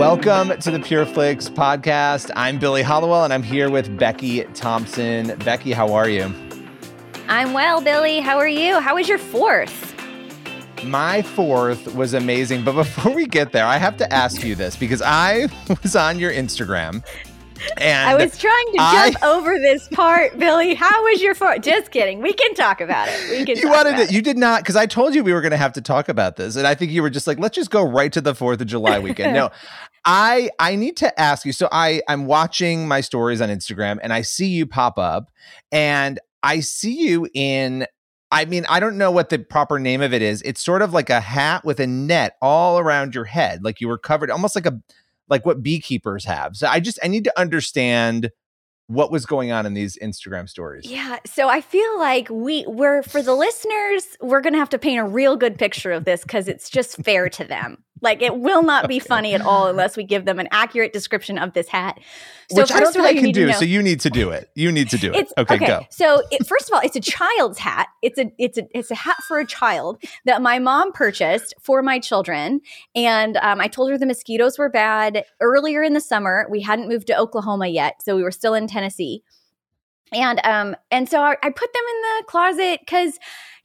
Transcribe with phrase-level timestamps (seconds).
[0.00, 2.30] Welcome to the Pure PureFlix podcast.
[2.34, 5.36] I'm Billy Hallowell and I'm here with Becky Thompson.
[5.40, 6.32] Becky, how are you?
[7.28, 8.18] I'm well, Billy.
[8.20, 8.80] How are you?
[8.80, 9.94] How was your fourth?
[10.84, 12.64] My fourth was amazing.
[12.64, 15.48] But before we get there, I have to ask you this because I
[15.82, 17.04] was on your Instagram
[17.76, 20.74] and I was trying to I, jump over this part, Billy.
[20.74, 21.62] How was your fourth?
[21.62, 22.22] Just kidding.
[22.22, 23.30] We can talk about it.
[23.30, 23.56] We can.
[23.56, 24.12] You wanted it.
[24.12, 26.36] You did not because I told you we were going to have to talk about
[26.36, 28.60] this, and I think you were just like, let's just go right to the Fourth
[28.60, 29.34] of July weekend.
[29.34, 29.50] no,
[30.04, 31.52] I I need to ask you.
[31.52, 35.30] So I I'm watching my stories on Instagram, and I see you pop up,
[35.70, 37.86] and I see you in
[38.32, 40.40] I mean, I don't know what the proper name of it is.
[40.42, 43.88] It's sort of like a hat with a net all around your head, like you
[43.88, 44.80] were covered, almost like a
[45.30, 46.56] like what beekeepers have.
[46.56, 48.30] So I just I need to understand
[48.88, 50.84] what was going on in these Instagram stories.
[50.84, 54.78] Yeah, so I feel like we we're for the listeners, we're going to have to
[54.78, 57.84] paint a real good picture of this cuz it's just fair to them.
[58.02, 61.38] Like it will not be funny at all unless we give them an accurate description
[61.38, 61.98] of this hat.
[62.50, 63.52] So Which I don't think I can do.
[63.52, 64.50] So you need to do it.
[64.54, 65.32] You need to do it.
[65.38, 65.86] Okay, okay, go.
[65.90, 67.88] So it, first of all, it's a child's hat.
[68.02, 71.82] It's a it's a it's a hat for a child that my mom purchased for
[71.82, 72.60] my children.
[72.94, 76.46] And um, I told her the mosquitoes were bad earlier in the summer.
[76.50, 79.22] We hadn't moved to Oklahoma yet, so we were still in Tennessee.
[80.12, 83.18] And um and so I, I put them in the closet because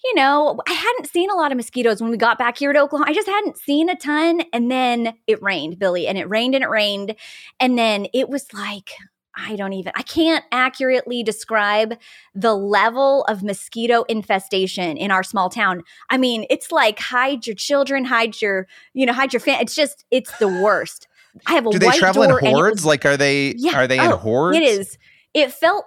[0.05, 2.79] you know, I hadn't seen a lot of mosquitoes when we got back here to
[2.79, 3.09] Oklahoma.
[3.09, 4.43] I just hadn't seen a ton.
[4.53, 7.15] And then it rained, Billy, and it rained and it rained.
[7.59, 8.91] And then it was like,
[9.35, 11.95] I don't even, I can't accurately describe
[12.33, 15.81] the level of mosquito infestation in our small town.
[16.09, 19.59] I mean, it's like hide your children, hide your, you know, hide your fan.
[19.59, 21.07] It's just, it's the worst.
[21.47, 22.77] I have a Do they travel in hordes?
[22.77, 24.57] Was, like, are they, yeah, are they oh, in hordes?
[24.57, 24.97] It is
[25.35, 25.85] it felt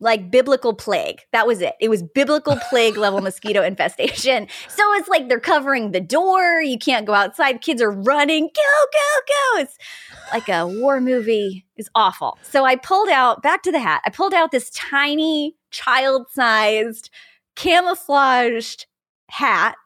[0.00, 1.20] like biblical plague.
[1.32, 1.74] That was it.
[1.80, 4.48] It was biblical plague level mosquito infestation.
[4.68, 6.60] So it's like they're covering the door.
[6.60, 7.62] You can't go outside.
[7.62, 8.50] Kids are running.
[8.52, 9.60] Go, go, go.
[9.60, 9.78] It's
[10.32, 11.64] like a war movie.
[11.76, 12.36] It's awful.
[12.42, 17.10] So I pulled out, back to the hat, I pulled out this tiny, child sized,
[17.54, 18.86] camouflaged
[19.28, 19.76] hat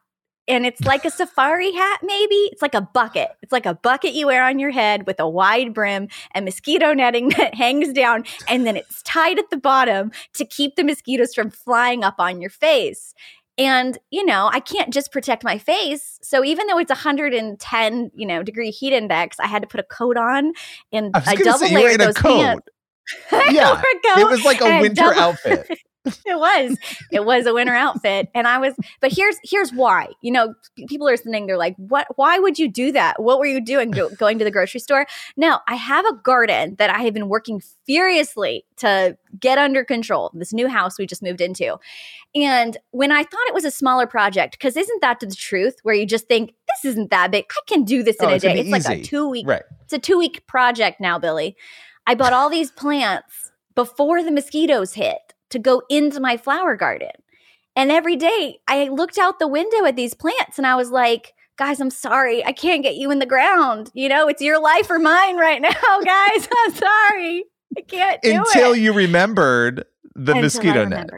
[0.46, 2.34] and it's like a safari hat maybe?
[2.34, 3.30] It's like a bucket.
[3.42, 6.92] It's like a bucket you wear on your head with a wide brim and mosquito
[6.92, 11.34] netting that hangs down and then it's tied at the bottom to keep the mosquitoes
[11.34, 13.14] from flying up on your face.
[13.56, 16.18] And you know i can't just protect my face.
[16.22, 19.84] So even though it's 110 you know degree heat index i had to put a
[19.84, 20.52] coat on
[20.92, 22.66] and I, double layered those pants.
[23.32, 25.78] yeah, it was like a winter double- outfit.
[26.26, 26.76] it was.
[27.10, 30.08] It was a winter outfit and i was but here's here's why.
[30.20, 30.54] You know
[30.88, 33.22] people are listening they're like what why would you do that?
[33.22, 35.06] What were you doing Go, going to the grocery store?
[35.36, 40.30] No i have a garden that i have been working furiously to get under control
[40.34, 41.76] this new house we just moved into.
[42.34, 45.76] And when i thought it was a smaller project because isn't that the truth?
[45.82, 47.46] Where you just think this isn't that big.
[47.50, 48.58] I can do this in oh, a day.
[48.58, 48.70] it's easy.
[48.70, 49.62] like a two week right.
[49.82, 51.56] it's a two week project now billy.
[52.06, 55.23] I bought all these plants before the mosquitoes hit
[55.54, 57.10] to go into my flower garden.
[57.74, 61.32] And every day I looked out the window at these plants and I was like,
[61.56, 62.44] guys, I'm sorry.
[62.44, 63.90] I can't get you in the ground.
[63.94, 65.70] You know, it's your life or mine right now,
[66.04, 66.48] guys.
[66.66, 67.44] I'm sorry.
[67.76, 68.80] I can't do Until it.
[68.80, 69.84] you remembered
[70.14, 71.10] the Until mosquito net.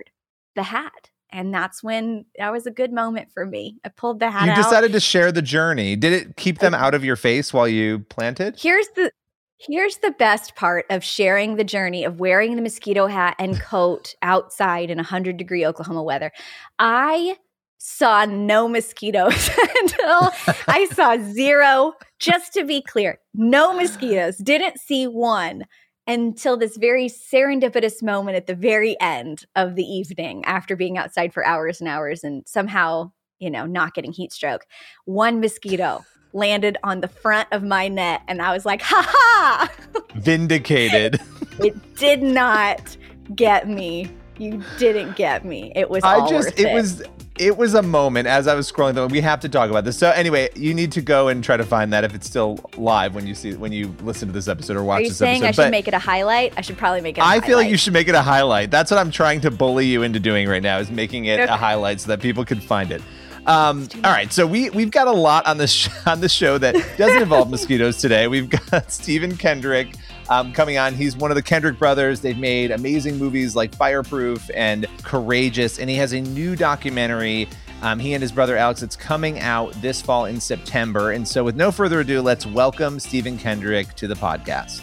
[0.55, 1.11] The hat.
[1.31, 3.79] And that's when that was a good moment for me.
[3.85, 4.57] I pulled the hat You out.
[4.57, 5.95] decided to share the journey.
[5.97, 8.57] Did it keep them out of your face while you planted?
[8.59, 9.11] Here's the
[9.59, 14.15] Here's the best part of sharing the journey of wearing the mosquito hat and coat
[14.23, 16.31] outside in 100 degree Oklahoma weather.
[16.79, 17.37] I
[17.79, 19.51] saw no mosquitoes
[19.81, 20.33] until
[20.69, 21.95] I saw zero.
[22.19, 24.37] Just to be clear, no mosquitoes.
[24.39, 25.65] Didn't see one
[26.07, 31.33] until this very serendipitous moment at the very end of the evening after being outside
[31.33, 34.67] for hours and hours and somehow, you know, not getting heat stroke.
[35.05, 36.05] One mosquito
[36.37, 39.73] landed on the front of my net and I was like, ha ha!
[40.15, 41.21] Vindicated.
[41.59, 42.97] it did not
[43.35, 44.11] get me.
[44.39, 45.73] You didn't get me.
[45.75, 47.03] It was I just it, it was
[47.39, 49.07] it was a moment as I was scrolling through.
[49.07, 49.99] We have to talk about this.
[49.99, 53.15] So anyway, you need to go and try to find that if it's still live
[53.15, 55.43] when you see when you listen to this episode or watch Are you this saying
[55.43, 55.49] episode.
[55.49, 56.53] I should but make it a highlight?
[56.57, 57.23] I should probably make it.
[57.23, 57.45] I highlight.
[57.45, 58.71] feel like you should make it a highlight.
[58.71, 61.53] That's what I'm trying to bully you into doing right now is making it okay.
[61.53, 63.03] a highlight so that people can find it.
[63.47, 66.59] Um, all right, so we we've got a lot on the sh- on the show
[66.59, 68.27] that doesn't involve mosquitoes today.
[68.27, 69.95] We've got Stephen Kendrick
[70.29, 70.95] um, coming on.
[70.95, 72.21] He's one of the Kendrick brothers.
[72.21, 77.49] They've made amazing movies like Fireproof and Courageous, and he has a new documentary.
[77.83, 78.83] Um, he and his brother Alex.
[78.83, 81.13] It's coming out this fall in September.
[81.13, 84.83] And so, with no further ado, let's welcome Stephen Kendrick to the podcast.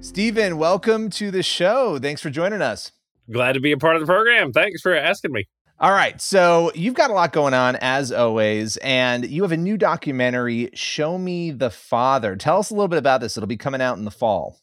[0.00, 1.98] Stephen, welcome to the show.
[1.98, 2.92] Thanks for joining us.
[3.32, 4.52] Glad to be a part of the program.
[4.52, 5.46] Thanks for asking me.
[5.78, 6.20] All right.
[6.20, 10.70] So you've got a lot going on as always, and you have a new documentary,
[10.74, 12.36] Show Me the Father.
[12.36, 13.36] Tell us a little bit about this.
[13.36, 14.58] It'll be coming out in the fall.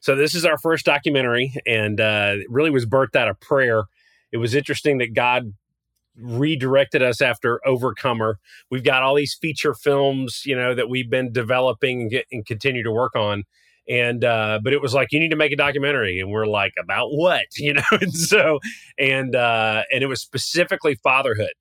[0.00, 3.84] So this is our first documentary, and uh, it really was birthed out of prayer.
[4.30, 5.54] It was interesting that God
[6.16, 8.38] redirected us after Overcomer.
[8.70, 12.44] We've got all these feature films, you know, that we've been developing and, get, and
[12.44, 13.44] continue to work on
[13.88, 16.20] and uh but it was like you need to make a documentary.
[16.20, 17.46] And we're like about what?
[17.56, 17.82] You know?
[17.92, 18.60] And so
[18.98, 21.52] and uh and it was specifically fatherhood.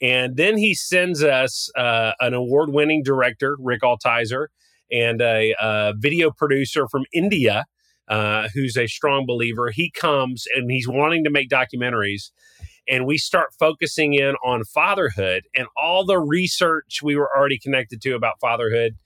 [0.00, 4.46] And then he sends us uh an award-winning director rick altizer
[4.90, 7.66] and a, a video producer from india
[8.08, 9.70] uh who's a strong believer.
[9.70, 12.30] He comes and he's wanting to make documentaries.
[12.90, 18.00] And we start focusing in on fatherhood and all the research we were already connected
[18.02, 18.96] to about fatherhood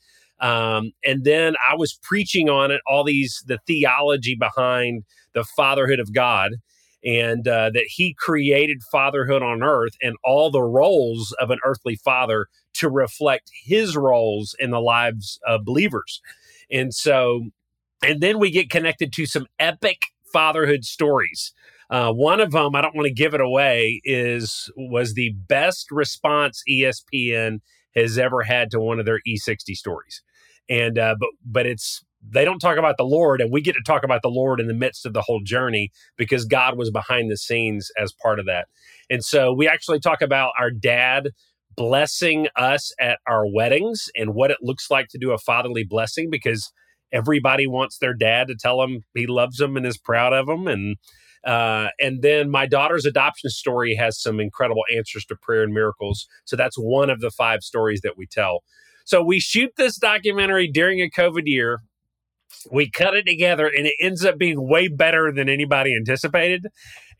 [0.42, 5.04] um, and then I was preaching on it, all these, the theology behind
[5.34, 6.56] the fatherhood of God
[7.04, 11.94] and uh, that he created fatherhood on earth and all the roles of an earthly
[11.94, 16.20] father to reflect his roles in the lives of believers.
[16.70, 17.50] And so,
[18.04, 21.52] and then we get connected to some epic fatherhood stories.
[21.88, 25.90] Uh, one of them, I don't want to give it away, is was the best
[25.90, 27.60] response ESPN
[27.94, 30.22] has ever had to one of their E60 stories
[30.68, 33.82] and uh, but but it's they don't talk about the Lord, and we get to
[33.84, 37.30] talk about the Lord in the midst of the whole journey because God was behind
[37.30, 38.68] the scenes as part of that.
[39.10, 41.30] And so we actually talk about our dad
[41.76, 46.28] blessing us at our weddings and what it looks like to do a fatherly blessing
[46.30, 46.70] because
[47.12, 50.66] everybody wants their dad to tell them he loves them and is proud of them
[50.66, 50.96] and
[51.44, 56.28] uh, and then my daughter's adoption story has some incredible answers to prayer and miracles.
[56.44, 58.62] So that's one of the five stories that we tell
[59.04, 61.80] so we shoot this documentary during a COVID year.
[62.70, 66.66] We cut it together, and it ends up being way better than anybody anticipated.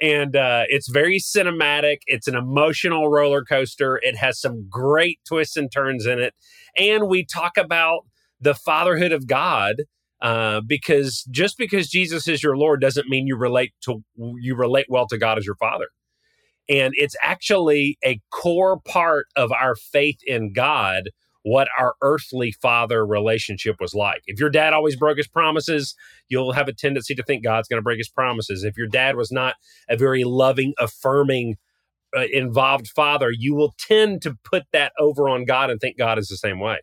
[0.00, 1.98] And uh, it's very cinematic.
[2.06, 3.98] It's an emotional roller coaster.
[4.02, 6.34] It has some great twists and turns in it.
[6.76, 8.00] And we talk about
[8.40, 9.76] the fatherhood of God
[10.20, 14.02] uh, because just because Jesus is your Lord doesn't mean you relate to
[14.40, 15.86] you relate well to God as your Father.
[16.68, 21.10] And it's actually a core part of our faith in God
[21.44, 24.22] what our earthly father relationship was like.
[24.26, 25.94] If your dad always broke his promises,
[26.28, 28.64] you'll have a tendency to think God's going to break his promises.
[28.64, 29.54] If your dad was not
[29.88, 31.56] a very loving, affirming,
[32.16, 36.18] uh, involved father, you will tend to put that over on God and think God
[36.18, 36.78] is the same way.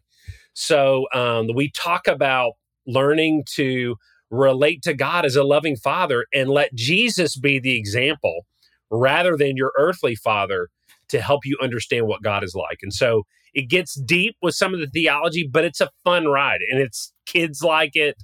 [0.54, 2.54] So um, we talk about
[2.88, 3.96] learning to
[4.32, 8.46] relate to God as a loving father and let Jesus be the example
[8.92, 10.70] rather than your earthly father
[11.10, 12.80] to help you understand what God is like.
[12.82, 13.24] And so
[13.54, 17.14] it gets deep with some of the theology, but it's a fun ride and it's
[17.26, 18.16] kids like it.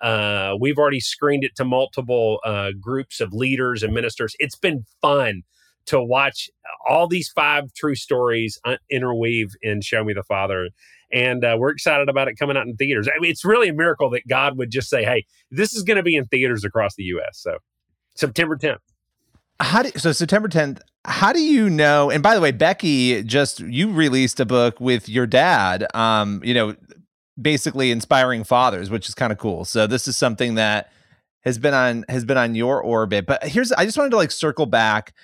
[0.00, 4.34] Uh, we've already screened it to multiple uh, groups of leaders and ministers.
[4.38, 5.42] It's been fun
[5.86, 6.48] to watch
[6.88, 10.68] all these five true stories uh, interweave in Show Me the Father.
[11.12, 13.08] And uh, we're excited about it coming out in theaters.
[13.08, 15.96] I mean, it's really a miracle that God would just say, hey, this is going
[15.96, 17.40] to be in theaters across the U.S.
[17.40, 17.58] So
[18.14, 18.78] September 10th.
[19.58, 22.10] How do, so September 10th, how do you know?
[22.10, 25.86] And by the way, Becky just you released a book with your dad.
[25.94, 26.76] Um, you know,
[27.40, 29.64] basically inspiring fathers, which is kind of cool.
[29.64, 30.92] So this is something that
[31.42, 33.26] has been on has been on your orbit.
[33.26, 35.14] But here's I just wanted to like circle back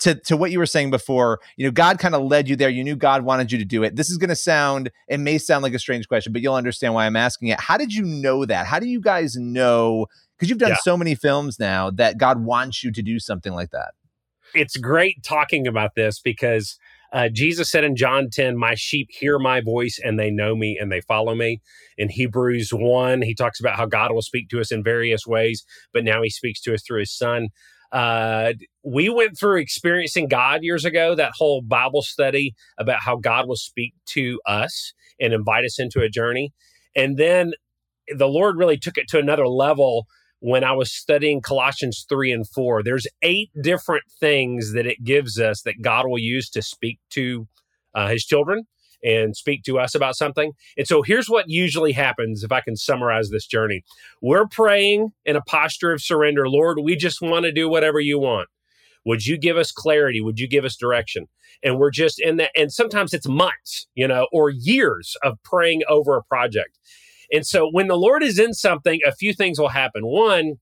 [0.00, 1.40] to to what you were saying before.
[1.56, 2.68] You know, God kind of led you there.
[2.68, 3.94] You knew God wanted you to do it.
[3.94, 6.94] This is going to sound it may sound like a strange question, but you'll understand
[6.94, 7.60] why I'm asking it.
[7.60, 8.66] How did you know that?
[8.66, 10.06] How do you guys know
[10.36, 10.78] because you've done yeah.
[10.82, 13.92] so many films now that God wants you to do something like that?
[14.54, 16.76] It's great talking about this because
[17.12, 20.78] uh, Jesus said in John 10, My sheep hear my voice and they know me
[20.80, 21.60] and they follow me.
[21.98, 25.64] In Hebrews 1, he talks about how God will speak to us in various ways,
[25.92, 27.48] but now he speaks to us through his son.
[27.92, 33.46] Uh, we went through experiencing God years ago, that whole Bible study about how God
[33.46, 36.52] will speak to us and invite us into a journey.
[36.96, 37.52] And then
[38.08, 40.06] the Lord really took it to another level
[40.42, 42.82] when I was studying Colossians 3 and 4.
[42.82, 47.46] There's eight different things that it gives us that God will use to speak to
[47.94, 48.64] uh, his children
[49.04, 50.52] and speak to us about something.
[50.76, 53.84] And so here's what usually happens if I can summarize this journey.
[54.20, 56.48] We're praying in a posture of surrender.
[56.48, 58.48] Lord, we just want to do whatever you want.
[59.04, 60.20] Would you give us clarity?
[60.20, 61.28] Would you give us direction?
[61.62, 62.50] And we're just in that.
[62.56, 66.78] And sometimes it's months, you know, or years of praying over a project.
[67.32, 70.06] And so when the Lord is in something, a few things will happen.
[70.06, 70.54] One,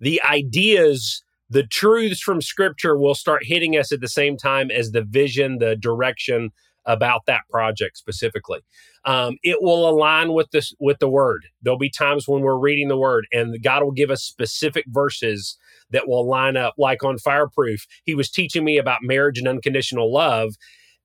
[0.00, 4.90] the ideas, the truths from scripture will start hitting us at the same time as
[4.90, 6.50] the vision, the direction
[6.86, 8.60] about that project specifically.
[9.04, 11.46] Um, it will align with this with the word.
[11.62, 15.56] There'll be times when we're reading the word and God will give us specific verses
[15.90, 16.74] that will line up.
[16.78, 20.54] Like on Fireproof, he was teaching me about marriage and unconditional love.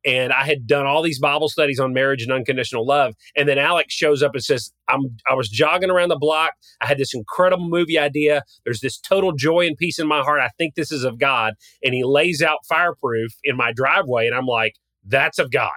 [0.06, 3.16] And I had done all these Bible studies on marriage and unconditional love.
[3.36, 6.52] And then Alex shows up and says, I'm I was jogging around the block.
[6.80, 8.44] I had this incredible movie idea.
[8.64, 10.42] There's this total joy and peace in my heart.
[10.42, 11.54] I think this is of God.
[11.84, 14.28] And he lays out fireproof in my driveway.
[14.28, 15.72] And I'm like, that's of God.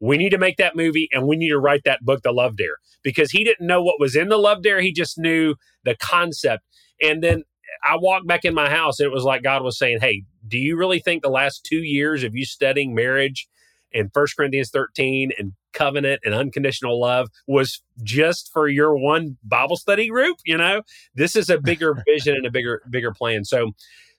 [0.00, 2.56] We need to make that movie and we need to write that book, The Love
[2.56, 4.80] Dare, because he didn't know what was in the Love Dare.
[4.80, 5.54] He just knew
[5.84, 6.62] the concept.
[7.02, 7.42] And then
[7.84, 10.58] I walked back in my house and it was like God was saying, Hey, do
[10.58, 13.48] you really think the last two years of you studying marriage
[13.92, 19.76] and First Corinthians 13 and covenant and unconditional love was just for your one Bible
[19.76, 20.36] study group?
[20.44, 20.82] You know,
[21.14, 23.44] this is a bigger vision and a bigger, bigger plan.
[23.44, 23.72] So,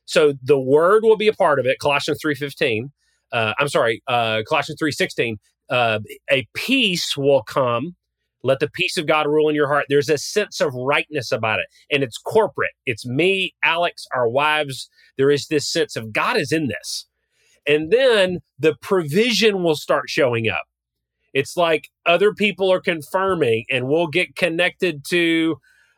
[0.06, 1.80] so the word will be a part of it.
[1.80, 2.92] Colossians 3.15.
[3.32, 5.38] Uh, I'm sorry, uh, Colossians 3.16.
[5.70, 6.00] Uh,
[6.32, 7.96] a peace will come
[8.44, 9.86] let the peace of God rule in your heart.
[9.90, 12.72] There's a sense of rightness about it, and it's corporate.
[12.86, 14.90] It's me, Alex, our wives.
[15.18, 17.06] There is this sense of God is in this.
[17.70, 20.64] And then the provision will start showing up.
[21.34, 25.58] It's like other people are confirming, and we'll get connected to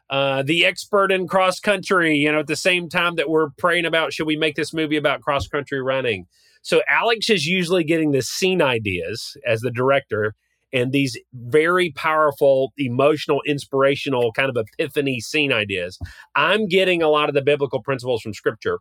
[0.10, 3.86] uh, the expert in cross country, you know, at the same time that we're praying
[3.86, 6.28] about should we make this movie about cross country running.
[6.62, 10.36] So Alex is usually getting the scene ideas as the director
[10.74, 15.98] and these very powerful, emotional, inspirational kind of epiphany scene ideas.
[16.36, 18.80] I'm getting a lot of the biblical principles from scripture.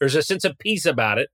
[0.00, 1.30] There's a sense of peace about it.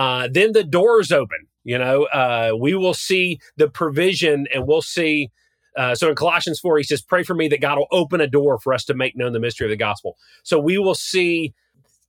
[0.00, 1.36] Uh, then the doors open.
[1.62, 5.28] You know, uh, we will see the provision and we'll see.
[5.76, 8.26] Uh, so in Colossians 4, he says, Pray for me that God will open a
[8.26, 10.16] door for us to make known the mystery of the gospel.
[10.42, 11.52] So we will see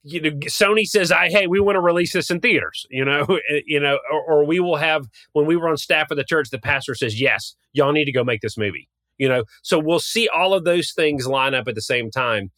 [0.03, 3.21] you know sony says i hey we want to release this in theaters you know
[3.51, 6.23] eh, you know or, or, we will have when we were on staff at the
[6.23, 9.77] church the pastor says yes y'all need to go make this movie you know so
[9.77, 12.49] we'll see all of those things line up at the same time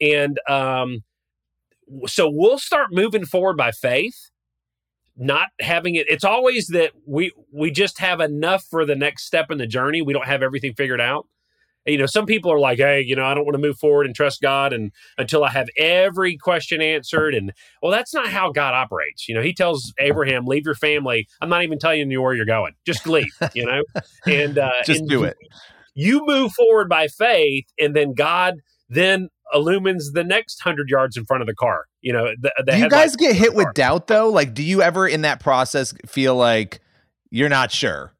[0.00, 1.04] and um
[2.08, 4.30] so we'll start moving forward by faith
[5.18, 9.50] not having it it's always that we we just have enough for the next step
[9.50, 11.26] in the journey we don't have everything figured out
[11.88, 14.06] you know, some people are like, hey, you know, I don't want to move forward
[14.06, 17.34] and trust God and until I have every question answered.
[17.34, 19.28] And well, that's not how God operates.
[19.28, 21.26] You know, he tells Abraham, leave your family.
[21.40, 22.74] I'm not even telling you where you're going.
[22.84, 23.82] Just leave, you know,
[24.26, 25.36] and uh, just and do it.
[25.94, 28.56] You move forward by faith, and then God
[28.88, 31.86] then illumines the next hundred yards in front of the car.
[32.00, 34.28] You know, the, the do you guys get hit with doubt though?
[34.28, 36.80] Like, do you ever in that process feel like
[37.30, 38.14] you're not sure?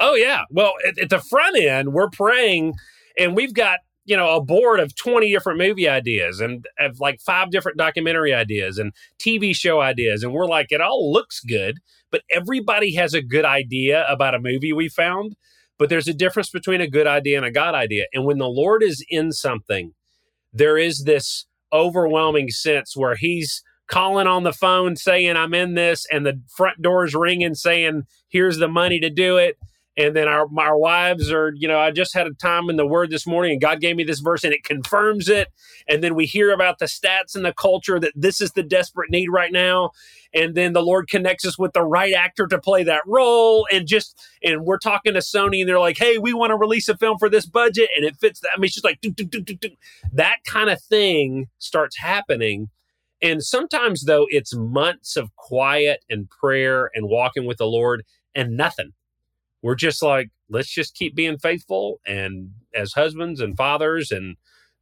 [0.00, 0.42] Oh yeah.
[0.50, 2.74] Well, at, at the front end, we're praying,
[3.18, 7.20] and we've got you know a board of 20 different movie ideas and of like
[7.20, 11.78] five different documentary ideas and tv show ideas and we're like it all looks good
[12.10, 15.36] but everybody has a good idea about a movie we found
[15.78, 18.48] but there's a difference between a good idea and a god idea and when the
[18.48, 19.92] lord is in something
[20.52, 26.06] there is this overwhelming sense where he's calling on the phone saying i'm in this
[26.10, 29.56] and the front door's ringing saying here's the money to do it
[29.98, 32.86] and then our our wives are you know i just had a time in the
[32.86, 35.48] word this morning and god gave me this verse and it confirms it.
[35.88, 39.10] And then we hear about the stats and the culture that this is the desperate
[39.10, 39.90] need right now.
[40.34, 43.66] And then the lord connects us with the right actor to play that role.
[43.72, 46.88] And just and we're talking to sony and they're like hey we want to release
[46.88, 48.50] a film for this budget and it fits that.
[48.54, 49.70] I mean it's just like doo, doo, doo,
[50.12, 52.68] that kind of thing starts happening.
[53.20, 58.56] And sometimes though it's months of quiet and prayer and walking with the lord and
[58.56, 58.92] nothing
[59.68, 64.34] we're just like, let's just keep being faithful and as husbands and fathers and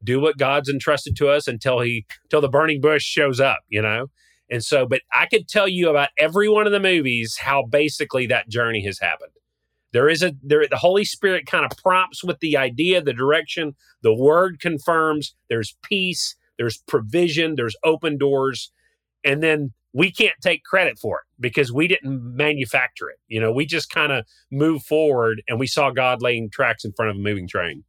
[0.05, 3.83] do what God's entrusted to us until he until the burning bush shows up, you
[3.83, 4.07] know?
[4.49, 8.29] And so, but I could tell you about every one of the movies how basically
[8.29, 9.33] that journey has happened.
[9.93, 13.75] There is a there the Holy Spirit kind of prompts with the idea, the direction,
[14.03, 18.71] the word confirms, there's peace, there's provision, there's open doors,
[19.25, 23.17] and then we can't take credit for it because we didn't manufacture it.
[23.29, 26.93] You know, we just kind of moved forward and we saw God laying tracks in
[26.93, 27.83] front of a moving train.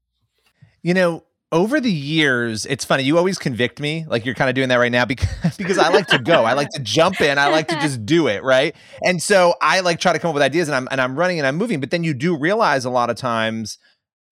[0.81, 3.03] You know, over the years, it's funny.
[3.03, 5.89] You always convict me, like you're kind of doing that right now, because because I
[5.89, 8.73] like to go, I like to jump in, I like to just do it, right?
[9.03, 11.39] And so I like try to come up with ideas, and I'm and I'm running
[11.39, 11.81] and I'm moving.
[11.81, 13.79] But then you do realize a lot of times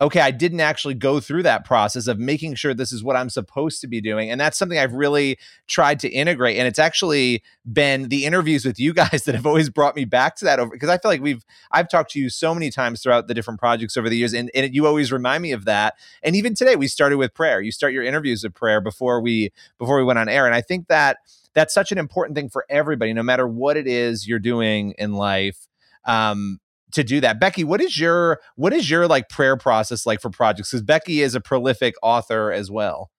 [0.02, 3.30] okay, I didn't actually go through that process of making sure this is what I'm
[3.30, 4.30] supposed to be doing.
[4.30, 5.38] And that's something I've really
[5.68, 6.58] tried to integrate.
[6.58, 10.36] And it's actually been the interviews with you guys that have always brought me back
[10.38, 13.02] to that over because I feel like we've I've talked to you so many times
[13.02, 15.96] throughout the different projects over the years, and, and you always remind me of that.
[16.24, 17.62] And even today, we started with prayer.
[17.62, 20.46] You start your interviews with prayer before we before we went on air.
[20.46, 21.18] And I think that
[21.54, 25.14] that's such an important thing for everybody, no matter what it is you're doing in
[25.14, 25.68] life.
[26.04, 26.60] Um,
[26.96, 27.40] to do that.
[27.40, 30.72] Becky, what is your what is your like prayer process like for projects?
[30.72, 33.12] Because Becky is a prolific author as well.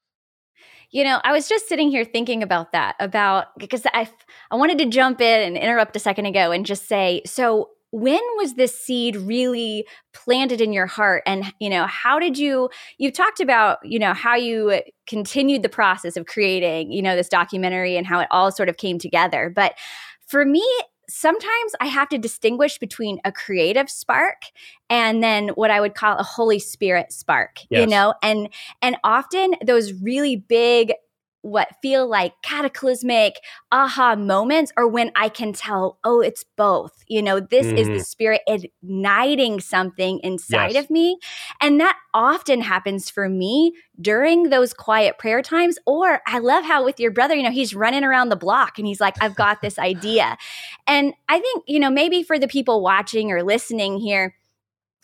[0.91, 4.09] You know, I was just sitting here thinking about that, about because I
[4.51, 8.21] I wanted to jump in and interrupt a second ago and just say, so when
[8.37, 12.69] was this seed really planted in your heart and you know how did you
[12.99, 17.29] you've talked about you know how you continued the process of creating you know this
[17.29, 19.75] documentary and how it all sort of came together but
[20.27, 20.67] for me
[21.09, 24.43] sometimes I have to distinguish between a creative spark
[24.91, 27.81] and then what I would call a Holy Spirit spark, yes.
[27.81, 28.49] you know, and
[28.83, 30.93] and often those really big
[31.47, 33.37] what feel like cataclysmic
[33.71, 37.05] aha moments or when I can tell, oh, it's both.
[37.07, 37.77] You know, this mm-hmm.
[37.77, 38.03] is the mm-hmm.
[38.03, 40.85] spirit igniting something inside yes.
[40.85, 41.19] of me.
[41.61, 45.79] And that often happens for me during those quiet prayer times.
[45.87, 48.87] Or I love how with your brother, you know, he's running around the block and
[48.87, 50.37] he's like, I've got this idea.
[50.87, 54.35] And I think, you know, maybe for the people watching or listening here,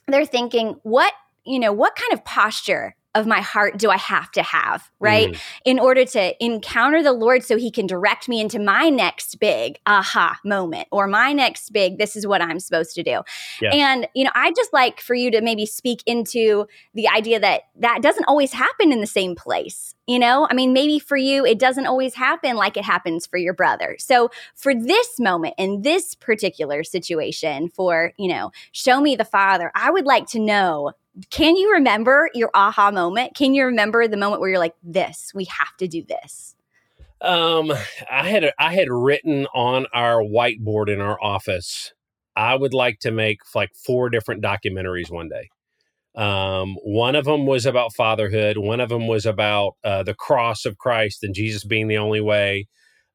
[0.09, 1.13] they're thinking, what,
[1.45, 5.31] you know, what kind of posture of my heart do I have to have, right?
[5.31, 5.41] Mm.
[5.65, 9.79] In order to encounter the Lord so he can direct me into my next big
[9.87, 13.23] aha moment or my next big, this is what I'm supposed to do.
[13.61, 13.71] Yeah.
[13.73, 17.63] And, you know, I just like for you to maybe speak into the idea that
[17.81, 19.95] that doesn't always happen in the same place.
[20.09, 23.37] You know, I mean, maybe for you, it doesn't always happen like it happens for
[23.37, 23.97] your brother.
[24.01, 29.71] So, for this moment in this particular situation, for, you know, show me the Father,
[29.77, 30.93] I would like to know
[31.31, 33.35] can you remember your aha moment?
[33.35, 36.55] Can you remember the moment where you're like, this, we have to do this?
[37.21, 37.73] Um,
[38.11, 41.93] I had I had written on our whiteboard in our office.
[42.35, 45.49] I would like to make like four different documentaries one day.
[46.15, 48.59] Um, one of them was about fatherhood.
[48.59, 52.21] One of them was about uh, the cross of Christ and Jesus being the only
[52.21, 52.67] way.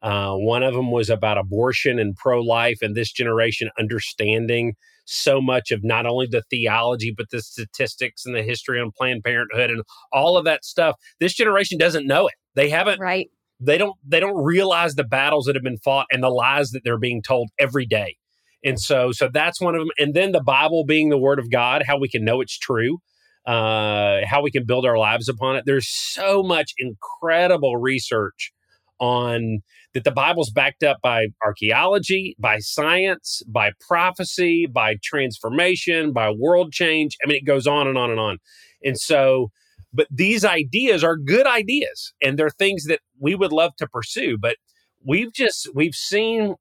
[0.01, 4.73] Uh, one of them was about abortion and pro life and this generation understanding
[5.05, 9.23] so much of not only the theology, but the statistics and the history on Planned
[9.23, 10.95] Parenthood and all of that stuff.
[11.19, 12.33] This generation doesn't know it.
[12.55, 12.99] They haven't.
[12.99, 13.27] Right.
[13.59, 13.95] They don't.
[14.05, 17.23] They don't realize the battles that have been fought and the lies that they're being
[17.23, 18.17] told every day.
[18.63, 19.89] And so, so that's one of them.
[19.97, 22.99] And then the Bible being the Word of God, how we can know it's true,
[23.45, 25.63] uh, how we can build our lives upon it.
[25.65, 28.51] There's so much incredible research
[28.99, 29.59] on
[29.93, 36.71] that the Bible's backed up by archaeology, by science, by prophecy, by transformation, by world
[36.71, 37.17] change.
[37.23, 38.37] I mean, it goes on and on and on.
[38.83, 39.49] And so,
[39.93, 44.37] but these ideas are good ideas and they're things that we would love to pursue.
[44.37, 44.57] But
[45.03, 46.55] we've just, we've seen,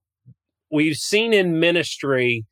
[0.70, 2.46] we've seen in ministry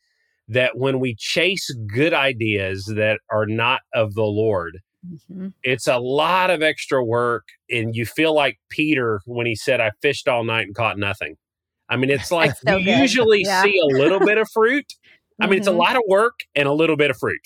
[0.48, 4.80] that when we chase good ideas that are not of the Lord,
[5.12, 5.48] Mm-hmm.
[5.62, 9.90] It's a lot of extra work, and you feel like Peter when he said, "I
[10.02, 11.36] fished all night and caught nothing."
[11.88, 12.98] I mean, it's like so you good.
[12.98, 13.62] usually yeah.
[13.62, 14.86] see a little bit of fruit.
[15.40, 15.58] I mean, mm-hmm.
[15.58, 15.80] it's a mm-hmm.
[15.80, 17.40] lot of work and a little bit of fruit.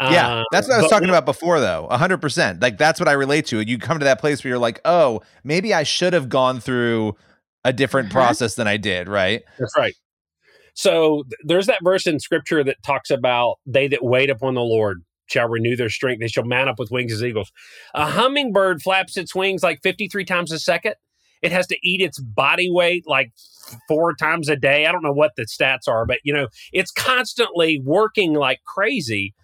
[0.00, 1.86] Yeah, uh, that's what I was talking about before, though.
[1.90, 2.60] hundred percent.
[2.60, 3.60] Like that's what I relate to.
[3.60, 7.16] You come to that place where you're like, "Oh, maybe I should have gone through
[7.64, 8.18] a different uh-huh.
[8.18, 9.42] process than I did." Right.
[9.58, 9.94] That's right.
[10.74, 15.04] So there's that verse in Scripture that talks about they that wait upon the Lord
[15.26, 16.20] shall renew their strength.
[16.20, 17.52] They shall mount up with wings as eagles.
[17.94, 20.94] A hummingbird flaps its wings like 53 times a second.
[21.42, 23.32] It has to eat its body weight like
[23.88, 24.86] four times a day.
[24.86, 29.34] I don't know what the stats are, but you know, it's constantly working like crazy.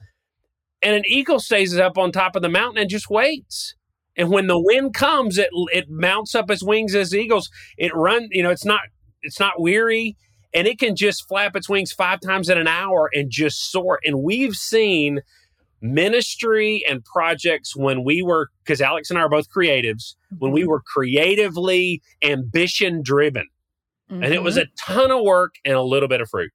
[0.82, 3.74] And an eagle stays up on top of the mountain and just waits.
[4.16, 7.50] And when the wind comes, it it mounts up its wings as eagles.
[7.76, 8.80] It run, you know, it's not
[9.22, 10.16] it's not weary
[10.52, 14.00] and it can just flap its wings five times in an hour and just soar.
[14.04, 15.20] And we've seen
[15.80, 20.62] ministry and projects when we were because Alex and I are both creatives when we
[20.62, 20.70] mm-hmm.
[20.70, 23.48] were creatively ambition driven
[24.10, 24.22] mm-hmm.
[24.22, 24.64] and it was mm-hmm.
[24.64, 26.52] a ton of work and a little bit of fruit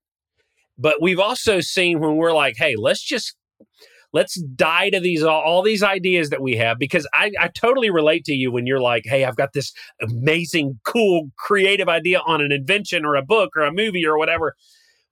[0.77, 3.35] but we've also seen when we're like hey let's just
[4.13, 7.89] let's die to these all, all these ideas that we have because I, I totally
[7.89, 12.41] relate to you when you're like hey i've got this amazing cool creative idea on
[12.41, 14.55] an invention or a book or a movie or whatever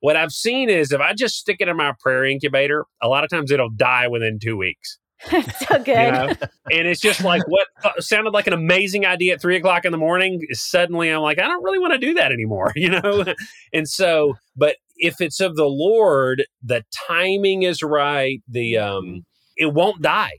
[0.04, 3.24] what I've seen is if I just stick it in my prayer incubator, a lot
[3.24, 4.98] of times it'll die within two weeks.
[5.30, 5.88] so good.
[5.88, 6.28] You know?
[6.70, 7.68] and it's just like what
[8.00, 10.42] sounded like an amazing idea at three o'clock in the morning.
[10.50, 13.24] Suddenly I'm like, I don't really want to do that anymore, you know?
[13.72, 18.42] and so, but if it's of the Lord, the timing is right.
[18.46, 19.24] The, um,
[19.56, 20.34] it won't die.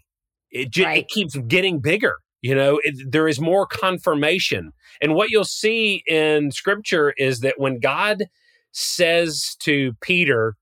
[0.52, 1.00] It just, right.
[1.00, 2.18] it keeps getting bigger.
[2.44, 4.74] You know, it, there is more confirmation.
[5.02, 8.26] And what you'll see in scripture is that when God
[8.76, 10.56] says to Peter,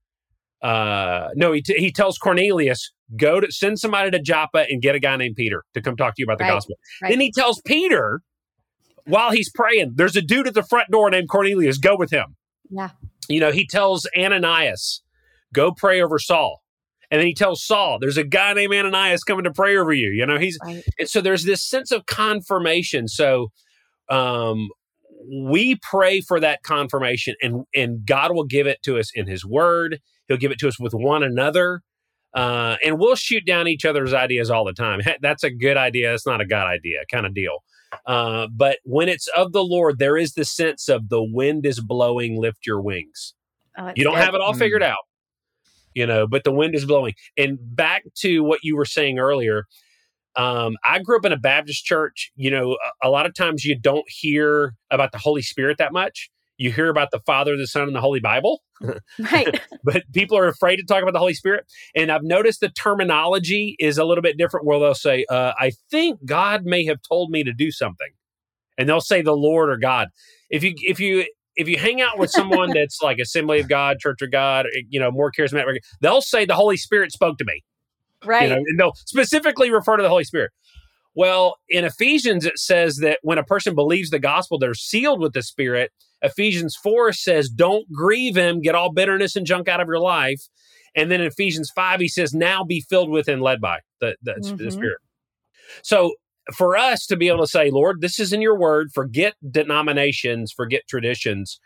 [0.61, 4.93] uh, no, he, t- he tells Cornelius, go to send somebody to Joppa and get
[4.95, 6.51] a guy named Peter to come talk to you about the right.
[6.51, 6.75] gospel.
[7.01, 7.09] Right.
[7.09, 8.21] Then he tells Peter,
[9.05, 12.35] while he's praying, there's a dude at the front door named Cornelius, go with him.
[12.69, 12.91] Yeah.
[13.27, 15.01] You know, he tells Ananias,
[15.51, 16.61] go pray over Saul.
[17.09, 20.11] And then he tells Saul, there's a guy named Ananias coming to pray over you.
[20.11, 20.83] You know, he's, right.
[20.99, 23.07] and so there's this sense of confirmation.
[23.07, 23.49] So,
[24.09, 24.69] um,
[25.27, 29.45] we pray for that confirmation and, and God will give it to us in his
[29.45, 29.99] word.
[30.27, 31.81] He'll give it to us with one another.
[32.33, 35.01] Uh, and we'll shoot down each other's ideas all the time.
[35.21, 36.11] That's a good idea.
[36.11, 37.59] That's not a God idea kind of deal.
[38.07, 41.79] Uh, but when it's of the Lord, there is the sense of the wind is
[41.79, 43.35] blowing, lift your wings.
[43.77, 44.23] Oh, you don't good.
[44.23, 44.87] have it all figured mm.
[44.87, 45.05] out,
[45.93, 47.13] you know, but the wind is blowing.
[47.37, 49.65] And back to what you were saying earlier,
[50.35, 52.31] um, I grew up in a Baptist church.
[52.35, 55.93] You know, a, a, lot of times you don't hear about the Holy Spirit that
[55.93, 56.29] much.
[56.57, 58.61] You hear about the Father, the Son, and the Holy Bible.
[59.31, 59.59] right.
[59.83, 61.65] but people are afraid to talk about the Holy Spirit.
[61.95, 65.71] And I've noticed the terminology is a little bit different where they'll say, uh, I
[65.89, 68.09] think God may have told me to do something.
[68.77, 70.09] And they'll say the Lord or God.
[70.49, 73.99] If you, if you, if you hang out with someone that's like Assembly of God,
[73.99, 77.63] Church of God, you know, more charismatic, they'll say the Holy Spirit spoke to me.
[78.25, 78.43] Right.
[78.43, 80.51] You know, and they'll specifically refer to the Holy Spirit.
[81.15, 85.33] Well, in Ephesians, it says that when a person believes the gospel, they're sealed with
[85.33, 85.91] the Spirit.
[86.23, 90.41] Ephesians 4 says, don't grieve him, get all bitterness and junk out of your life.
[90.95, 94.15] And then in Ephesians 5, he says, now be filled with and led by the,
[94.23, 94.55] the, mm-hmm.
[94.57, 94.97] the Spirit.
[95.83, 96.13] So
[96.55, 100.51] for us to be able to say, Lord, this is in your word, forget denominations,
[100.51, 101.59] forget traditions.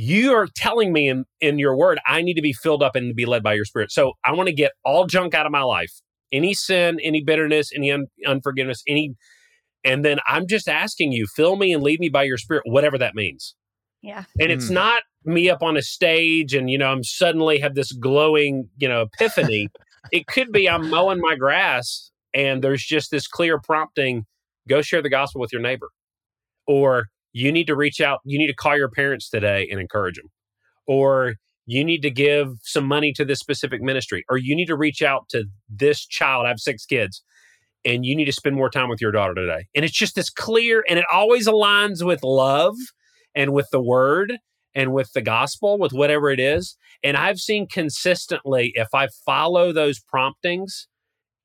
[0.00, 3.16] You are telling me in, in your word, I need to be filled up and
[3.16, 3.90] be led by your spirit.
[3.90, 5.90] So I want to get all junk out of my life
[6.30, 9.16] any sin, any bitterness, any un- unforgiveness, any.
[9.82, 12.96] And then I'm just asking you, fill me and lead me by your spirit, whatever
[12.98, 13.56] that means.
[14.00, 14.22] Yeah.
[14.38, 14.74] And it's mm.
[14.74, 18.88] not me up on a stage and, you know, I'm suddenly have this glowing, you
[18.88, 19.68] know, epiphany.
[20.12, 24.26] it could be I'm mowing my grass and there's just this clear prompting
[24.68, 25.88] go share the gospel with your neighbor.
[26.68, 30.16] Or you need to reach out, you need to call your parents today and encourage
[30.16, 30.30] them.
[30.86, 31.34] Or
[31.66, 35.02] you need to give some money to this specific ministry or you need to reach
[35.02, 37.22] out to this child i have six kids
[37.84, 39.66] and you need to spend more time with your daughter today.
[39.74, 42.74] And it's just this clear and it always aligns with love
[43.34, 44.34] and with the word
[44.74, 46.76] and with the gospel with whatever it is.
[47.02, 50.88] And i've seen consistently if i follow those promptings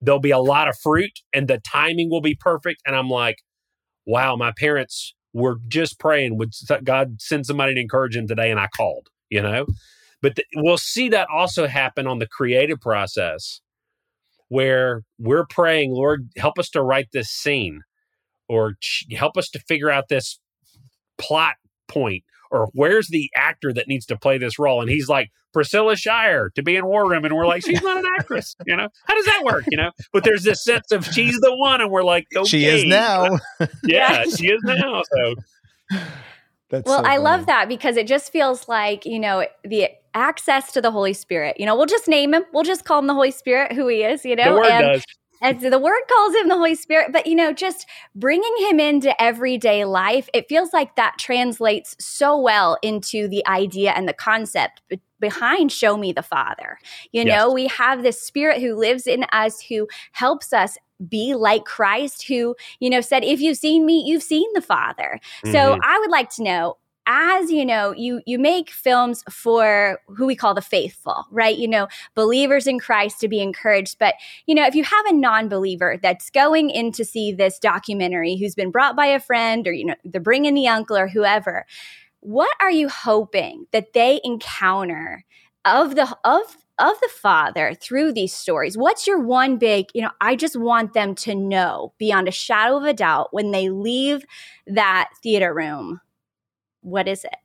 [0.01, 2.81] there'll be a lot of fruit and the timing will be perfect.
[2.85, 3.37] And i'm like
[4.05, 8.59] wow my parents were just praying would god send somebody to encourage him today and
[8.59, 9.65] i called you know?
[10.21, 13.61] But we'll see that also happen on the creative process
[14.47, 17.81] where we're praying, Lord, help us to write this scene
[18.47, 18.75] or
[19.11, 20.39] help us to figure out this
[21.17, 21.55] plot
[21.87, 24.79] point or where's the actor that needs to play this role?
[24.79, 27.25] And he's like, Priscilla Shirer to be in War Room.
[27.25, 28.87] And we're like, she's not an actress, you know?
[29.05, 29.91] How does that work, you know?
[30.13, 31.81] But there's this sense of she's the one.
[31.81, 32.47] And we're like, okay.
[32.47, 33.27] She is now.
[33.83, 35.01] yeah, she is now.
[35.11, 35.99] So.
[36.69, 40.71] That's well, so I love that because it just feels like, you know, the access
[40.73, 41.59] to the Holy Spirit.
[41.59, 42.45] You know, we'll just name him.
[42.51, 44.55] We'll just call him the Holy Spirit, who he is, you know.
[44.55, 45.05] The word and, does.
[45.41, 49.21] As the word calls him the Holy Spirit, but you know, just bringing him into
[49.21, 54.81] everyday life, it feels like that translates so well into the idea and the concept
[55.19, 56.77] behind show me the father
[57.13, 57.27] you yes.
[57.27, 60.77] know we have this spirit who lives in us who helps us
[61.09, 65.19] be like Christ, who, you know, said, If you've seen me, you've seen the Father.
[65.43, 65.51] Mm-hmm.
[65.51, 70.25] So I would like to know as you know you you make films for who
[70.25, 71.57] we call the faithful right?
[71.57, 73.97] You know believers in christ to be encouraged.
[73.99, 78.37] But you know if you have a non-believer that's going in to see this documentary
[78.37, 81.65] who's been brought by a friend or you know they're bringing the uncle or whoever
[82.21, 85.25] what are you hoping that they encounter
[85.65, 88.77] of the of of the father through these stories?
[88.77, 92.77] What's your one big you know i just want them to know beyond a shadow
[92.77, 94.25] of a doubt when they leave
[94.67, 95.99] that theater room
[96.83, 97.35] what is it?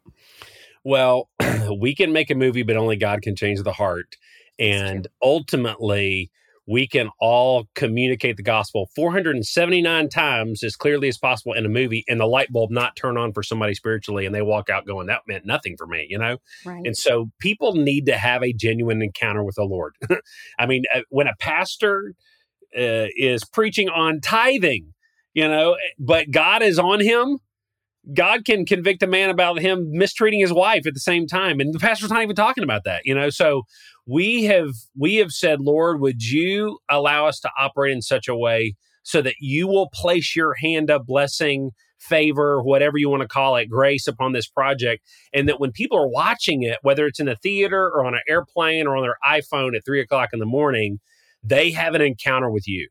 [0.85, 1.29] Well,
[1.81, 4.17] we can make a movie, but only God can change the heart.
[4.59, 6.31] And ultimately,
[6.69, 12.05] we can all communicate the gospel 479 times as clearly as possible in a movie
[12.09, 15.07] and the light bulb not turn on for somebody spiritually and they walk out going
[15.07, 16.83] that meant nothing for me you know right.
[16.85, 19.95] and so people need to have a genuine encounter with the lord
[20.59, 22.15] i mean uh, when a pastor
[22.77, 24.93] uh, is preaching on tithing
[25.33, 27.39] you know but god is on him
[28.15, 31.61] God can convict a man about him mistreating his wife at the same time.
[31.61, 33.31] And the pastor's not even talking about that, you know?
[33.31, 33.63] So
[34.07, 38.37] we have we have said, Lord, would you allow us to operate in such a
[38.37, 43.29] way so that you will place your hand of blessing, favor, whatever you want to
[43.29, 45.03] call it, grace upon this project.
[45.33, 48.21] And that when people are watching it, whether it's in a theater or on an
[48.29, 51.01] airplane or on their iPhone at three o'clock in the morning,
[51.43, 52.89] they have an encounter with you.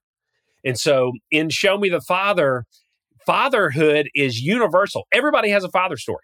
[0.64, 2.66] And so in Show Me the Father,
[3.28, 5.06] fatherhood is universal.
[5.12, 6.24] Everybody has a father story.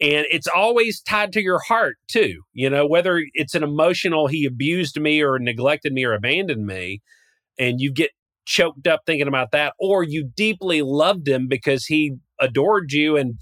[0.00, 2.40] And it's always tied to your heart, too.
[2.54, 7.02] You know, whether it's an emotional, he abused me or neglected me or abandoned me,
[7.58, 8.12] and you get
[8.46, 13.34] choked up thinking about that, or you deeply loved him because he adored you and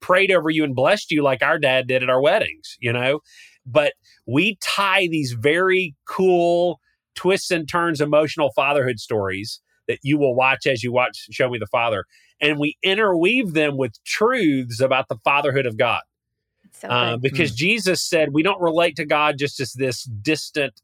[0.00, 3.18] prayed over you and blessed you like our dad did at our weddings, you know?
[3.66, 6.78] But we tie these very cool
[7.16, 11.58] twists and turns emotional fatherhood stories that you will watch as you watch Show Me
[11.58, 12.04] the Father.
[12.40, 16.02] And we interweave them with truths about the fatherhood of God.
[16.72, 17.56] So uh, because mm.
[17.56, 20.80] Jesus said we don't relate to God just as this distant,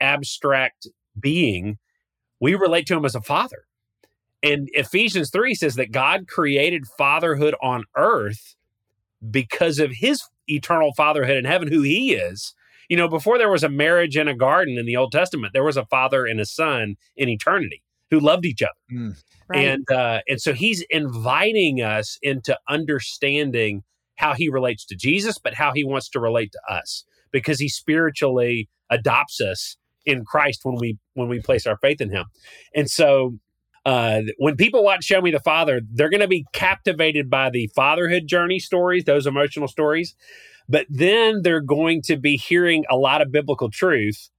[0.00, 0.86] abstract
[1.18, 1.78] being.
[2.40, 3.64] We relate to him as a father.
[4.42, 8.56] And Ephesians 3 says that God created fatherhood on earth
[9.30, 12.54] because of his eternal fatherhood in heaven, who he is.
[12.90, 15.64] You know, before there was a marriage in a garden in the Old Testament, there
[15.64, 17.82] was a father and a son in eternity
[18.14, 18.72] who loved each other.
[18.92, 19.16] Mm,
[19.48, 19.66] right.
[19.66, 23.82] And uh, and so he's inviting us into understanding
[24.16, 27.68] how he relates to Jesus, but how he wants to relate to us because he
[27.68, 32.26] spiritually adopts us in Christ when we when we place our faith in him.
[32.74, 33.38] And so
[33.84, 37.68] uh, when people watch Show Me the Father, they're going to be captivated by the
[37.74, 40.14] fatherhood journey stories, those emotional stories.
[40.68, 44.30] But then they're going to be hearing a lot of biblical truth.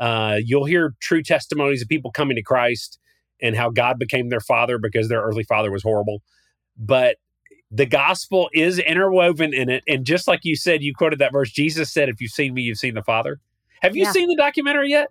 [0.00, 2.98] Uh, you'll hear true testimonies of people coming to Christ
[3.40, 6.22] and how God became their father because their earthly father was horrible.
[6.76, 7.16] But
[7.70, 9.84] the gospel is interwoven in it.
[9.86, 12.62] And just like you said, you quoted that verse, Jesus said, If you've seen me,
[12.62, 13.40] you've seen the Father.
[13.82, 14.12] Have you yeah.
[14.12, 15.10] seen the documentary yet?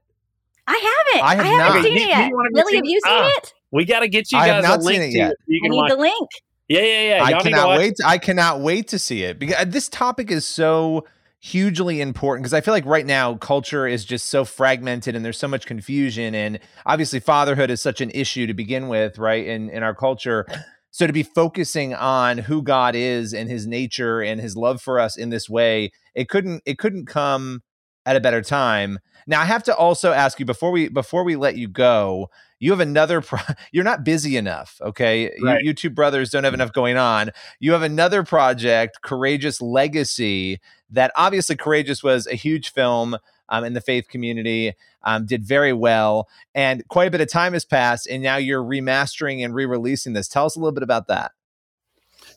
[0.66, 1.26] I haven't.
[1.26, 1.84] I, have I haven't not.
[1.84, 2.32] seen it yet.
[2.54, 3.54] Billy, have you seen ah, it?
[3.72, 5.38] We got to get you guys a link to it.
[5.48, 5.92] You can I need watch.
[5.92, 6.30] the link.
[6.68, 7.30] Yeah, yeah, yeah.
[7.30, 7.96] Y'all I cannot wait.
[7.96, 11.06] To, I cannot wait to see it because uh, this topic is so
[11.40, 15.38] hugely important because I feel like right now culture is just so fragmented and there's
[15.38, 19.46] so much confusion and obviously fatherhood is such an issue to begin with, right?
[19.46, 20.46] In in our culture.
[20.90, 25.00] So to be focusing on who God is and his nature and his love for
[25.00, 27.62] us in this way, it couldn't it couldn't come
[28.06, 28.98] at a better time.
[29.28, 32.72] Now I have to also ask you before we before we let you go, you
[32.72, 33.40] have another pro-
[33.72, 35.32] you're not busy enough okay?
[35.42, 35.62] Right.
[35.62, 37.32] you, you two brothers don't have enough going on.
[37.60, 43.18] You have another project courageous legacy that obviously courageous was a huge film
[43.50, 47.54] um, in the faith community um, did very well and quite a bit of time
[47.54, 50.28] has passed and now you're remastering and re-releasing this.
[50.28, 51.32] Tell us a little bit about that.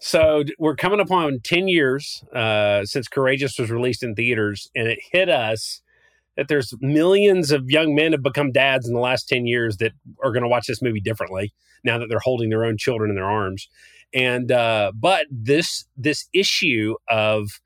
[0.02, 4.98] So we're coming upon 10 years uh, since courageous was released in theaters and it
[5.12, 5.82] hit us
[6.40, 9.92] that there's millions of young men have become dads in the last 10 years that
[10.24, 11.52] are going to watch this movie differently
[11.84, 13.68] now that they're holding their own children in their arms.
[14.14, 17.60] And uh, but this this issue of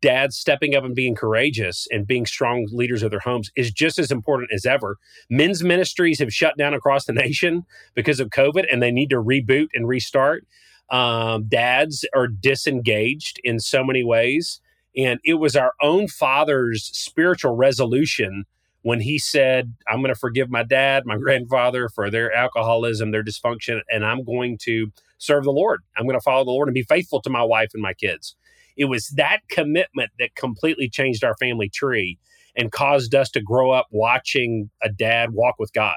[0.00, 3.98] dads stepping up and being courageous and being strong leaders of their homes is just
[3.98, 4.96] as important as ever.
[5.28, 9.22] Men's ministries have shut down across the nation because of covid and they need to
[9.22, 10.46] reboot and restart.
[10.88, 14.62] Um, dads are disengaged in so many ways
[14.96, 18.44] and it was our own father's spiritual resolution
[18.82, 23.24] when he said, I'm going to forgive my dad, my grandfather for their alcoholism, their
[23.24, 25.82] dysfunction, and I'm going to serve the Lord.
[25.96, 28.36] I'm going to follow the Lord and be faithful to my wife and my kids.
[28.76, 32.18] It was that commitment that completely changed our family tree
[32.56, 35.96] and caused us to grow up watching a dad walk with God.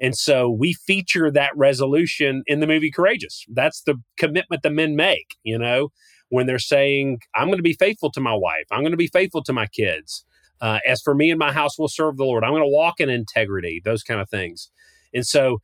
[0.00, 3.44] And so we feature that resolution in the movie Courageous.
[3.48, 5.90] That's the commitment the men make, you know
[6.30, 9.08] when they're saying, I'm going to be faithful to my wife, I'm going to be
[9.08, 10.24] faithful to my kids.
[10.60, 12.42] Uh, as for me and my house, we'll serve the Lord.
[12.42, 14.70] I'm going to walk in integrity, those kind of things.
[15.14, 15.58] And so,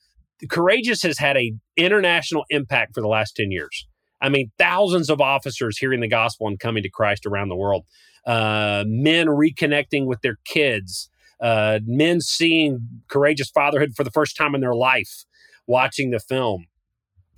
[0.48, 3.87] Courageous has had a international impact for the last 10 years.
[4.20, 7.85] I mean, thousands of officers hearing the gospel and coming to Christ around the world,
[8.27, 14.55] uh, men reconnecting with their kids, uh, men seeing courageous fatherhood for the first time
[14.55, 15.24] in their life,
[15.66, 16.66] watching the film.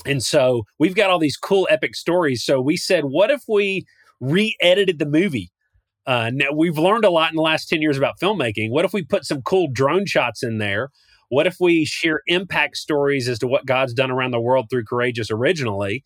[0.07, 2.45] And so we've got all these cool epic stories.
[2.45, 3.85] So we said, what if we
[4.21, 5.51] re edited the movie?
[6.07, 8.71] Uh, now we've learned a lot in the last 10 years about filmmaking.
[8.71, 10.91] What if we put some cool drone shots in there?
[11.29, 14.85] What if we share impact stories as to what God's done around the world through
[14.85, 16.05] Courageous originally?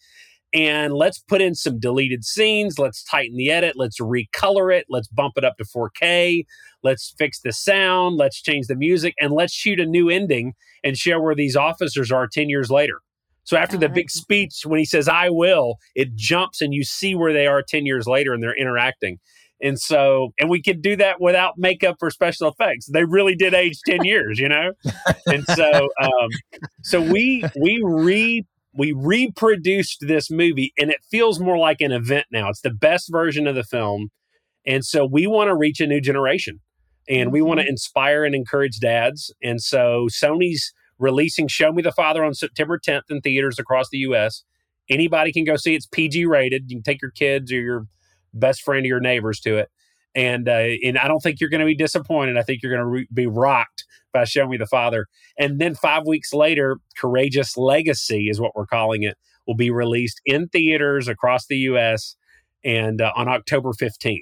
[0.52, 2.78] And let's put in some deleted scenes.
[2.78, 3.76] Let's tighten the edit.
[3.76, 4.86] Let's recolor it.
[4.88, 6.44] Let's bump it up to 4K.
[6.82, 8.16] Let's fix the sound.
[8.16, 9.14] Let's change the music.
[9.20, 13.00] And let's shoot a new ending and show where these officers are 10 years later.
[13.50, 17.16] So after the big speech, when he says, I will, it jumps and you see
[17.16, 19.18] where they are 10 years later and they're interacting.
[19.60, 22.86] And so, and we could do that without makeup or special effects.
[22.86, 24.70] They really did age 10 years, you know?
[25.26, 26.28] And so, um,
[26.84, 32.26] so we, we re, we reproduced this movie and it feels more like an event
[32.30, 32.50] now.
[32.50, 34.10] It's the best version of the film.
[34.64, 36.60] And so we want to reach a new generation
[37.08, 37.70] and we want to mm-hmm.
[37.70, 39.34] inspire and encourage dads.
[39.42, 43.98] And so Sony's releasing Show Me the Father on September 10th in theaters across the
[43.98, 44.44] U.S.
[44.88, 45.74] Anybody can go see.
[45.74, 46.70] It's PG rated.
[46.70, 47.86] You can take your kids or your
[48.34, 49.70] best friend or your neighbors to it.
[50.14, 52.36] And uh, and I don't think you're going to be disappointed.
[52.36, 55.06] I think you're going to re- be rocked by Show Me the Father.
[55.38, 60.20] And then five weeks later, Courageous Legacy is what we're calling it, will be released
[60.26, 62.16] in theaters across the U.S.
[62.64, 64.18] and uh, on October 15th.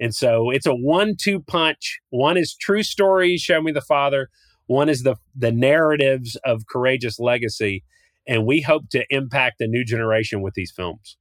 [0.00, 2.00] And so it's a one-two punch.
[2.10, 4.28] One is true stories, Show Me the Father.
[4.66, 7.84] One is the the narratives of Courageous Legacy,
[8.26, 11.16] and we hope to impact a new generation with these films.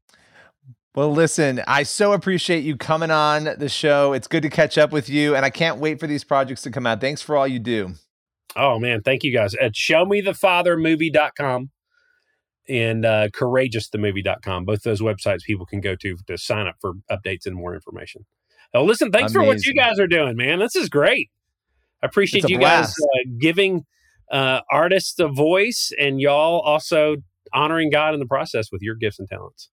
[0.96, 4.14] Well, listen, I so appreciate you coming on the show.
[4.14, 6.72] It's good to catch up with you, and I can't wait for these projects to
[6.72, 7.02] come out.
[7.02, 7.96] Thanks for all you do.
[8.56, 9.02] Oh, man.
[9.02, 9.54] Thank you guys.
[9.56, 11.70] At showmethefathermovie.com
[12.70, 14.64] and uh, courageousthemovie.com.
[14.64, 18.26] Both those websites people can go to to sign up for updates and more information.
[18.74, 19.42] Oh, listen, thanks Amazing.
[19.42, 20.60] for what you guys are doing, man.
[20.60, 21.30] This is great.
[22.04, 22.96] I appreciate you blast.
[22.98, 23.86] guys uh, giving
[24.32, 27.18] uh, artists a voice and y'all also
[27.54, 29.70] honoring God in the process with your gifts and talents.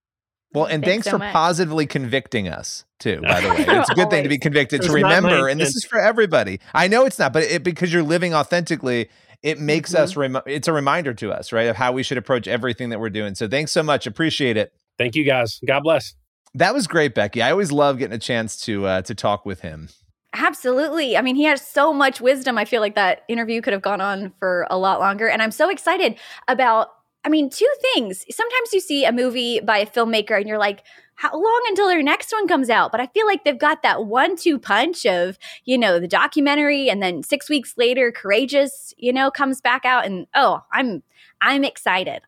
[0.55, 1.33] Well, and thanks, thanks so for much.
[1.33, 3.23] positively convicting us too.
[3.23, 5.85] By the way, it's a good thing to be convicted to remember, and this is
[5.85, 6.61] for everybody.
[6.75, 9.09] I know it's not, but it, because you're living authentically,
[9.43, 10.03] it makes mm-hmm.
[10.03, 10.15] us.
[10.15, 13.11] Rem- it's a reminder to us, right, of how we should approach everything that we're
[13.11, 13.35] doing.
[13.35, 14.07] So, thanks so much.
[14.07, 14.75] Appreciate it.
[14.99, 15.59] Thank you, guys.
[15.67, 16.15] God bless.
[16.55, 17.41] That was great, Becky.
[17.41, 19.89] I always love getting a chance to uh, to talk with him.
[20.35, 21.17] Absolutely.
[21.17, 22.57] I mean, he has so much wisdom.
[22.57, 25.29] I feel like that interview could have gone on for a lot longer.
[25.29, 26.17] And I'm so excited
[26.49, 26.89] about
[27.25, 28.25] I mean, two things.
[28.35, 30.83] Sometimes you see a movie by a filmmaker and you're like,
[31.15, 32.91] how long until their next one comes out?
[32.91, 36.91] But I feel like they've got that one two punch of, you know, the documentary
[36.91, 41.03] and then 6 weeks later Courageous, you know, comes back out and oh, I'm
[41.41, 42.23] I'm excited.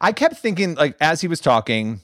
[0.00, 2.00] I kept thinking like as he was talking,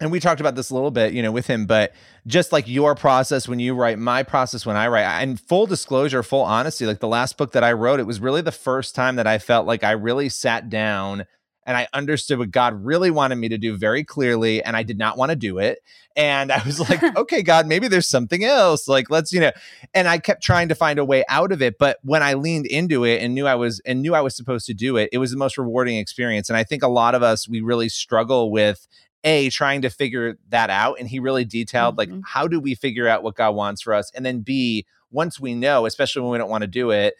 [0.00, 1.92] and we talked about this a little bit, you know, with him, but
[2.26, 6.22] just like your process when you write, my process when I write, and full disclosure,
[6.22, 9.16] full honesty, like the last book that I wrote, it was really the first time
[9.16, 11.24] that I felt like I really sat down
[11.66, 14.98] and I understood what God really wanted me to do very clearly, and I did
[14.98, 15.80] not want to do it.
[16.14, 18.86] And I was like, okay, God, maybe there's something else.
[18.86, 19.50] Like, let's, you know,
[19.92, 21.76] and I kept trying to find a way out of it.
[21.76, 24.66] But when I leaned into it and knew I was and knew I was supposed
[24.66, 26.48] to do it, it was the most rewarding experience.
[26.48, 28.86] And I think a lot of us we really struggle with
[29.26, 32.14] a trying to figure that out and he really detailed mm-hmm.
[32.14, 34.10] like how do we figure out what god wants for us?
[34.14, 37.14] And then b once we know especially when we don't want to do it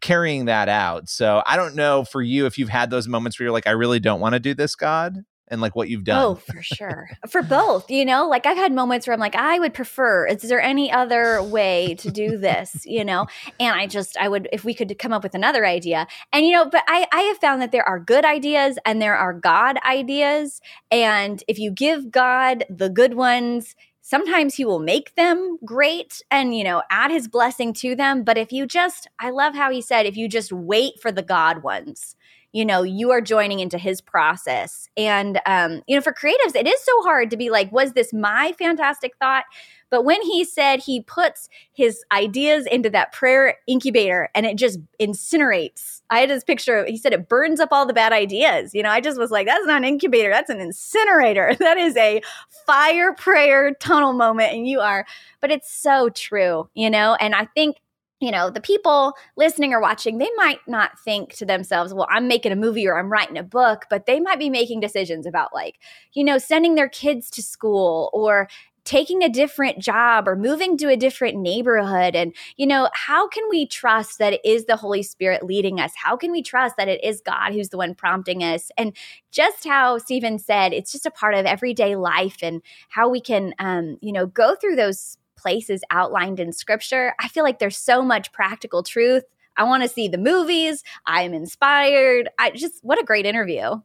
[0.00, 1.08] carrying that out.
[1.08, 3.72] So i don't know for you if you've had those moments where you're like i
[3.72, 6.24] really don't want to do this god and like what you've oh, done.
[6.24, 7.10] Oh, for sure.
[7.28, 10.40] for both, you know, like I've had moments where I'm like, I would prefer, is
[10.40, 13.26] there any other way to do this, you know?
[13.60, 16.06] And I just, I would, if we could come up with another idea.
[16.32, 19.16] And, you know, but I, I have found that there are good ideas and there
[19.16, 20.62] are God ideas.
[20.90, 26.56] And if you give God the good ones, sometimes he will make them great and
[26.56, 29.80] you know add his blessing to them but if you just i love how he
[29.80, 32.16] said if you just wait for the god ones
[32.52, 34.88] you know you are joining into his process.
[34.96, 38.12] And um, you know for creatives it is so hard to be like was this
[38.12, 39.44] my fantastic thought?
[39.90, 44.78] But when he said he puts his ideas into that prayer incubator and it just
[45.00, 48.74] incinerates i had this picture he said it burns up all the bad ideas.
[48.74, 51.56] You know i just was like that's not an incubator that's an incinerator.
[51.62, 52.20] That is a
[52.66, 55.06] fire prayer tunnel moment and you are.
[55.40, 57.16] But it's so true you know?
[57.20, 57.76] And i think
[58.22, 62.28] you know, the people listening or watching, they might not think to themselves, well, I'm
[62.28, 65.52] making a movie or I'm writing a book, but they might be making decisions about,
[65.52, 65.80] like,
[66.12, 68.48] you know, sending their kids to school or
[68.84, 72.14] taking a different job or moving to a different neighborhood.
[72.14, 75.92] And, you know, how can we trust that it is the Holy Spirit leading us?
[76.00, 78.70] How can we trust that it is God who's the one prompting us?
[78.76, 78.96] And
[79.32, 83.52] just how Stephen said, it's just a part of everyday life and how we can,
[83.58, 88.02] um, you know, go through those places outlined in scripture, I feel like there's so
[88.02, 89.24] much practical truth.
[89.56, 90.82] I want to see the movies.
[91.04, 92.30] I'm inspired.
[92.38, 93.80] I just, what a great interview.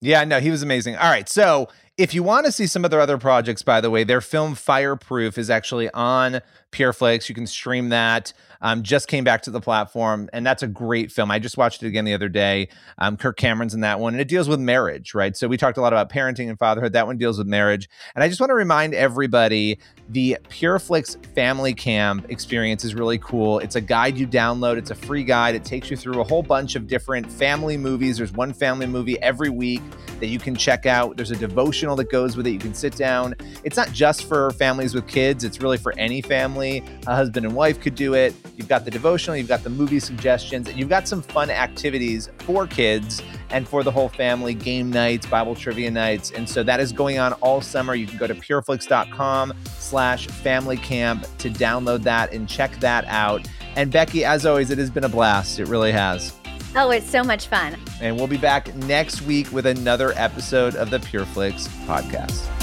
[0.00, 0.96] Yeah, no, he was amazing.
[0.96, 1.28] All right.
[1.28, 4.20] So if you want to see some of their other projects, by the way, their
[4.20, 6.40] film Fireproof is actually on
[6.72, 7.28] PureFlix.
[7.28, 8.32] You can stream that.
[8.62, 11.32] Um, just came back to the platform, and that's a great film.
[11.32, 12.68] I just watched it again the other day.
[12.96, 15.36] Um, Kirk Cameron's in that one, and it deals with marriage, right?
[15.36, 16.92] So we talked a lot about parenting and fatherhood.
[16.92, 21.74] That one deals with marriage, and I just want to remind everybody the PureFlix Family
[21.74, 23.58] Camp experience is really cool.
[23.58, 24.76] It's a guide you download.
[24.76, 25.56] It's a free guide.
[25.56, 28.18] It takes you through a whole bunch of different family movies.
[28.18, 29.82] There's one family movie every week
[30.20, 31.16] that you can check out.
[31.16, 32.50] There's a devotional that goes with it.
[32.50, 33.34] You can sit down.
[33.64, 35.42] It's not just for families with kids.
[35.42, 36.22] It's really for any
[36.62, 36.98] family.
[37.06, 38.34] A husband and wife could do it.
[38.56, 42.30] You've got the devotional, you've got the movie suggestions, and you've got some fun activities
[42.38, 46.30] for kids and for the whole family game nights, Bible trivia nights.
[46.30, 47.94] And so that is going on all summer.
[47.94, 53.46] You can go to pureflix.com slash family camp to download that and check that out.
[53.76, 55.58] And Becky, as always, it has been a blast.
[55.58, 56.34] It really has.
[56.74, 57.76] Oh, it's so much fun.
[58.00, 62.61] And we'll be back next week with another episode of the PureFlix podcast.